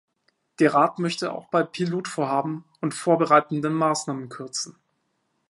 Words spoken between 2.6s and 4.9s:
und vorbereitenden Maßnahmen kürzen.